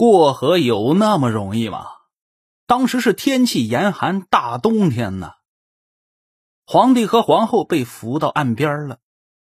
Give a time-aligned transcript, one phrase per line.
[0.00, 1.84] 过河有那么容易吗？
[2.66, 5.32] 当时是天气严寒，大冬天呢。
[6.64, 9.00] 皇帝和皇后被扶到岸边了，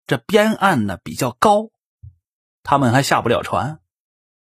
[0.08, 1.70] 这边岸呢比较高，
[2.64, 3.78] 他们还下不了船。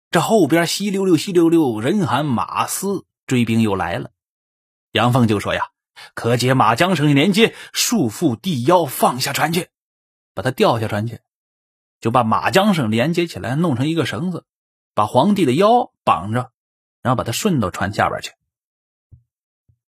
[0.10, 4.10] 这后边稀溜溜、稀溜溜，人喊马嘶，追兵又来了。
[4.94, 5.70] 杨凤就说呀
[6.15, 9.70] ：“可解马缰绳连接，束缚地腰，放下船去，
[10.33, 11.20] 把他吊下船去，
[11.99, 14.47] 就把马缰绳连接起来，弄成一个绳子，
[14.94, 16.52] 把皇帝的腰绑着，
[17.02, 18.31] 然后把他顺到船下边去。”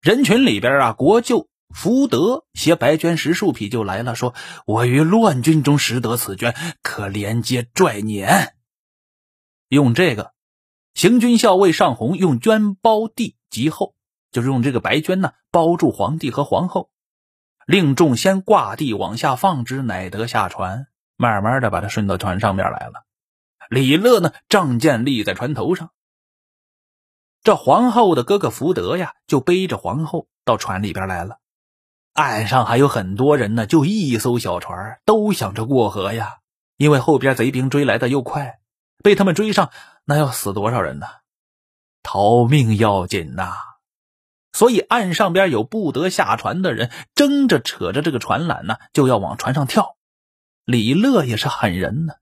[0.02, 4.34] 人群里边啊，国舅福德携白绢十数匹就来了，说
[4.68, 8.55] ：“我于乱军中拾得此绢，可连接拽撵。
[9.70, 10.34] 用这个，
[10.94, 13.95] 行军校尉尚红用绢包地及后。”
[14.34, 16.90] 就是用这个白绢呢包住皇帝和皇后，
[17.67, 20.88] 令众先挂地往下放之，乃得下船。
[21.17, 23.06] 慢慢的把他顺到船上面来了。
[23.73, 25.90] 李乐呢仗剑立在船头上。
[27.41, 31.39] 这皇后的哥哥福德呀，就背着皇后到船里边来了。
[32.14, 36.38] 岸上还有很多人呢，就一艘小船，都想着过河呀。
[36.78, 38.59] 因为后边贼兵追来的又快，
[39.03, 39.72] 被他们追上，
[40.05, 41.08] 那要死多少人呢？
[42.03, 43.55] 逃命要紧呐！
[44.52, 49.98] 所以岸上边有不得下船的人，争着扯着这个船缆呢，就要往船上跳。
[50.64, 52.14] 李乐也是狠人呢，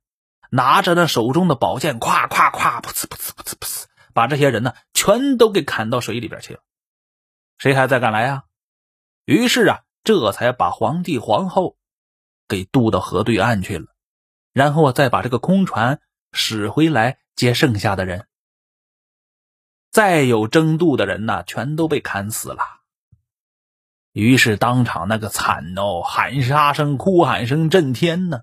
[0.54, 6.60] 拿着那手中的宝剑，咵咵咵，噗呲噗呲噗呲噗呲，把这些人呢全都给砍到水里边去了。
[7.58, 8.44] 谁还在敢来啊？
[9.24, 11.78] 于是啊，这才把皇帝皇后
[12.50, 13.86] 给渡到河对岸去了，
[14.52, 16.02] 然后再把这个空船
[16.34, 18.28] 驶回来接剩下的人。
[19.90, 22.60] 再有争渡的人呢，全都被砍死了。
[24.12, 28.42] 于是当场那个惨哦，喊杀声、哭喊声震天呢。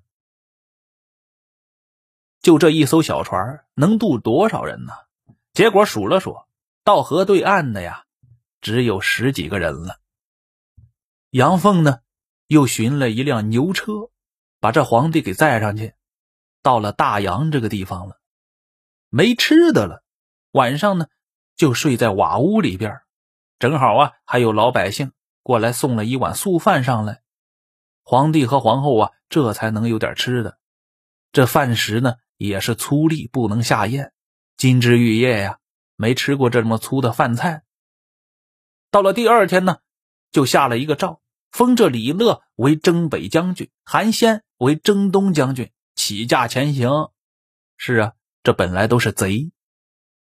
[2.41, 4.93] 就这一艘小船能渡多少人呢？
[5.53, 6.37] 结果数了数，
[6.85, 8.05] 到河对岸的呀，
[8.61, 9.99] 只有十几个人了。
[11.31, 12.01] 杨凤呢，
[12.47, 13.93] 又寻了一辆牛车，
[14.61, 15.95] 把这皇帝给载上去，
[16.63, 18.19] 到了大洋这个地方了。
[19.09, 20.03] 没吃的了，
[20.53, 21.07] 晚上呢。
[21.57, 23.01] 就睡在瓦屋里边，
[23.59, 25.11] 正好啊，还有老百姓
[25.43, 27.21] 过来送了一碗素饭上来，
[28.05, 30.57] 皇帝和皇后啊，这才能有点吃的。
[31.33, 34.13] 这饭食呢，也是粗粝，不能下咽。
[34.57, 35.59] 金枝玉叶呀，
[35.97, 37.65] 没吃过这么粗的饭菜。
[38.91, 39.79] 到了第二天呢，
[40.33, 46.91] 就下了一个诏，封这李乐为征北将军，韩先为征东将军，起驾前行。
[47.77, 48.13] 是啊，
[48.43, 49.53] 这本来都是贼。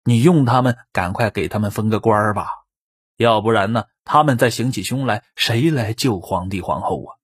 [0.05, 2.49] 你用他们，赶快给他们封个官吧，
[3.17, 7.17] 要不然呢，他们再行起凶来，谁来救皇帝皇后啊？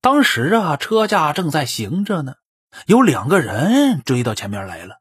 [0.00, 2.34] 当时啊，车驾正在行着呢，
[2.86, 5.00] 有两个人追到前面来了，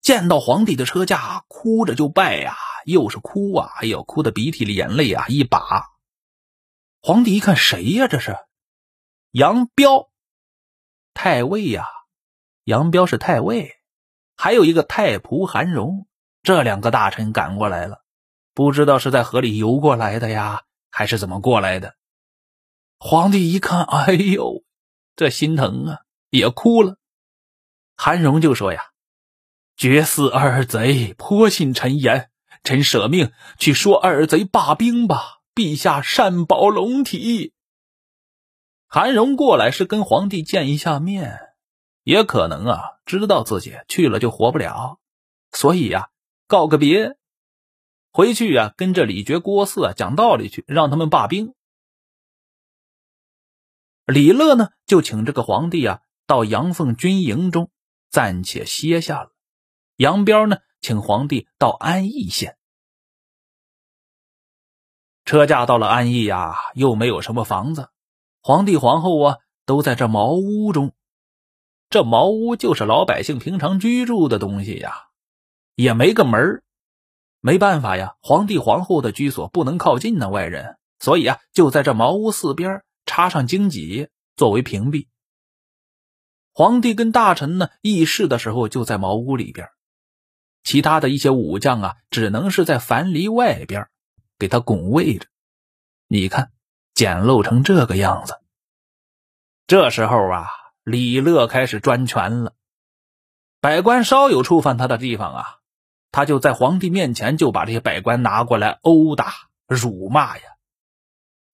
[0.00, 5.90] 见到皇帝的车驾，哭着就拜呀，又是哭啊，哎呦，哭的鼻涕眼泪啊，一把。
[7.00, 8.08] 皇帝一看，谁呀？
[8.08, 8.38] 这是
[9.30, 10.10] 杨彪，
[11.12, 11.86] 太尉呀，
[12.64, 13.72] 杨彪是太尉。
[14.36, 16.08] 还有一个太仆韩荣，
[16.42, 18.02] 这两个大臣赶过来了，
[18.52, 21.94] 不知道是在河里游过来的呀，还是怎么过来的。
[22.98, 24.64] 皇帝一看，哎呦，
[25.14, 26.03] 这心疼啊，
[26.36, 26.96] 也哭了。
[27.96, 28.90] 韩荣就说呀
[29.76, 32.30] ：“绝嗣二贼颇信臣言，
[32.64, 37.52] 臣舍命去说二贼罢兵吧，陛下善保龙体。”
[38.88, 41.40] 韩荣过来是跟皇帝见一下面。
[42.02, 44.98] 也可能啊，知道自己去了就活不了，
[45.52, 46.10] 所以呀，
[46.46, 47.16] 告个别，
[48.12, 51.54] 回去呀，跟这李傕、郭汜讲道理去，让他们罢兵。
[54.04, 57.70] 李乐呢，就请这个皇帝啊，到杨凤军营中
[58.10, 59.30] 暂且歇下了。
[59.96, 62.56] 杨彪呢，请皇帝到安邑县。
[65.24, 67.88] 车驾到了安邑呀，又没有什么房子，
[68.42, 70.92] 皇帝、皇后啊，都在这茅屋中。
[71.88, 74.92] 这茅屋就是老百姓平常居住的东西呀，
[75.76, 76.62] 也没个门
[77.40, 85.08] 没办法呀，皇帝皇后的居所不能靠近呢外人，所以啊，就在这茅屋四边插上荆棘作为屏蔽。
[86.54, 89.68] 皇帝跟大臣呢议事的时候就在茅屋里边，
[90.62, 93.88] 其他的一些武将啊，只能是在樊篱外边
[94.38, 95.26] 给他拱卫着。
[96.06, 96.52] 你看，
[96.94, 98.40] 简陋成这个样子。
[99.66, 100.48] 这时候啊。
[100.84, 102.52] 李乐开始专权了，
[103.58, 105.46] 百官稍有触犯他的地方啊，
[106.12, 109.32] 他就在皇帝面前就把这些百官拿过来殴打、
[109.66, 110.44] 辱骂呀，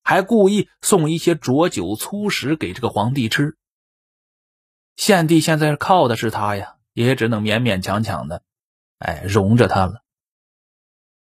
[0.02, 3.56] 还故意送一些浊酒粗食给这个皇帝吃。
[4.96, 8.42] 献帝现在靠的是他呀，也只能勉勉强强的，
[8.98, 10.02] 哎，容着他了。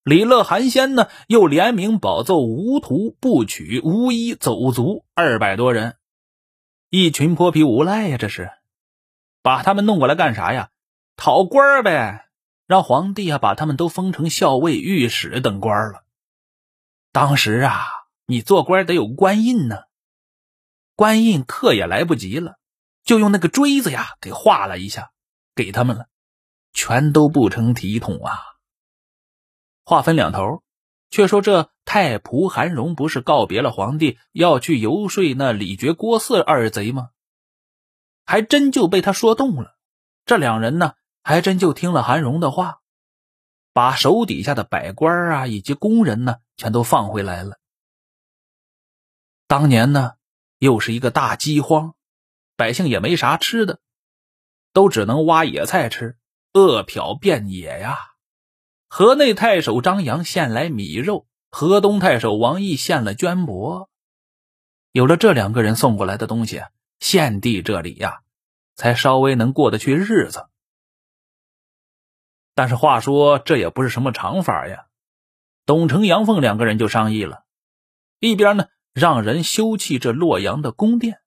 [0.03, 5.97] 李乐、韩先呢，又联名保奏无徒、不取、无衣走卒二百多人，
[6.91, 8.19] 一群泼皮无赖呀！
[8.19, 8.51] 这是
[9.41, 10.69] 把他们弄过来干啥呀？
[11.17, 12.27] 讨官呗，
[12.67, 16.05] 让皇帝啊把他们都封成校尉、御史等官了。
[17.11, 17.87] 当时啊，
[18.27, 19.85] 你做官得有官印呢，
[20.97, 22.59] 官印刻也来不及了，
[23.05, 25.12] 就用那个锥子呀给画了一下，
[25.55, 26.09] 给他们了，
[26.73, 28.41] 全都不成体统啊。
[29.85, 30.62] 话分两头，
[31.11, 37.11] 却说这太仆韩荣不是告别了皇帝，要去游说那李傕郭汜二贼吗？
[38.25, 39.77] 还真就被他说动了。
[40.25, 42.81] 这两人呢，还真就听了韩荣的话，
[43.75, 47.59] 把手底下的百官啊以及工人呢，全都放回来了。
[49.47, 50.12] 当年呢，
[50.59, 51.95] 又是一个大饥荒，
[52.56, 53.81] 百姓也没啥吃的，
[54.73, 56.17] 都只能挖野菜吃，
[56.53, 57.99] 饿殍遍野呀。
[58.89, 63.89] 河内太守张扬献来米肉，河东太守王毅献了绢帛。
[64.93, 66.62] 有了这两个人送过来的东西，
[67.01, 68.21] 献帝这里呀，
[68.77, 70.47] 才稍微能过得去日子。
[72.55, 74.87] 但是话说，这也不是什么长法呀。
[75.67, 77.43] 董承、杨凤两个人就商议了，
[78.21, 81.21] 一边呢让人修葺这洛阳的宫殿，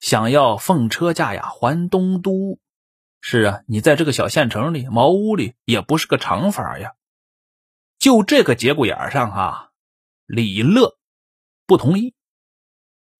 [0.00, 2.58] 想要奉车驾呀还东都。
[3.20, 6.94] 是啊，你在这个小县城里、茅屋里也不是个长法呀。
[7.98, 9.70] 就这个节骨眼上啊，
[10.26, 10.96] 李乐
[11.66, 12.14] 不同意。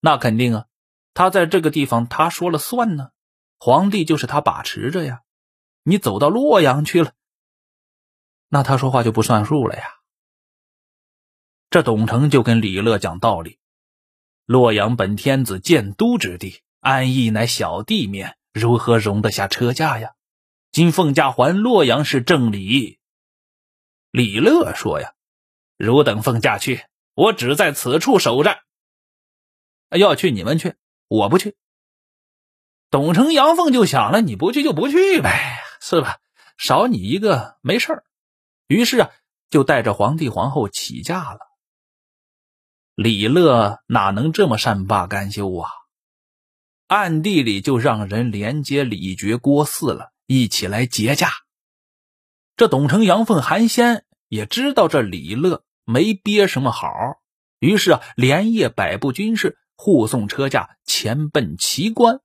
[0.01, 0.67] 那肯定啊，
[1.13, 3.11] 他在这个地方他说了算呢，
[3.59, 5.23] 皇帝就是他把持着呀。
[5.83, 7.13] 你走到洛阳去了，
[8.49, 9.85] 那他说话就不算数了呀。
[11.71, 13.59] 这董承就跟李乐讲道理：
[14.45, 18.37] 洛阳本天子建都之地，安邑乃小地面。
[18.53, 20.13] 如何容得下车驾呀？
[20.71, 23.01] 今奉驾还洛阳是正理。
[24.13, 25.15] 李乐说呀
[25.77, 26.85] ：“汝等奉驾去，
[27.15, 28.61] 我只在此处守着。
[29.91, 30.77] 要去你们去，
[31.09, 31.57] 我不去。”
[32.89, 36.19] 董承、杨凤就想了：“你不去就不去呗，是吧？
[36.57, 38.05] 少你一个没事儿。”
[38.69, 39.11] 于是啊，
[39.51, 41.41] 就带着皇帝、皇后起驾了。
[42.95, 45.69] 李乐哪能这么善罢甘休啊？
[46.89, 51.31] 暗地里就让人连接李傕郭汜了，一起来劫驾。
[52.57, 56.89] 这董承、杨凤、韩先也知道这李乐没憋什么好，
[57.59, 62.21] 于是啊，连夜摆布军士，护送车驾前奔齐关。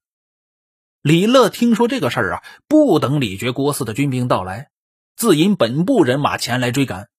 [1.02, 4.70] 李乐听说这个事儿啊，不等李傕郭汜的军兵到来，
[5.16, 7.10] 自引本部人马前来追赶。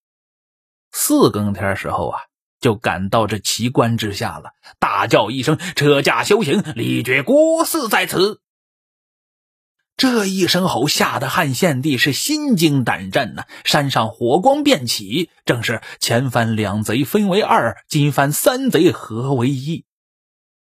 [0.93, 2.21] 四更天时候啊。
[2.62, 6.62] 就赶到这奇关之下了，大叫一声：“车驾休行！
[6.75, 8.41] 李傕郭汜在此！”
[9.99, 19.85] 这一声吼吓得汉献帝是心惊胆战呐，山上火光遍起，正是前番两贼分为二，今番三贼合为一，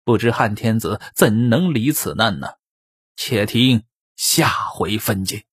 [0.06, 2.48] 不知汉天子怎能离此难呢？
[3.16, 3.84] 且听
[4.16, 5.47] 下回分解。